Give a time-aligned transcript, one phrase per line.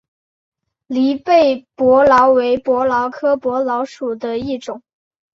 [0.87, 4.81] 栗背伯劳为伯劳科伯劳属的一种。